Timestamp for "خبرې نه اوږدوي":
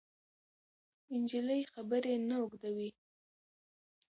1.73-2.89